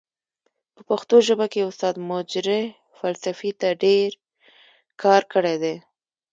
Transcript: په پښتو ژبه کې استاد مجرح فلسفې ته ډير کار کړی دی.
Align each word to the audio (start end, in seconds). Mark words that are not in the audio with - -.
په 0.75 0.81
پښتو 0.89 1.15
ژبه 1.27 1.45
کې 1.53 1.61
استاد 1.69 1.95
مجرح 2.09 2.65
فلسفې 2.99 3.51
ته 3.59 3.67
ډير 3.83 4.11
کار 5.01 5.21
کړی 5.33 5.55
دی. 5.63 5.75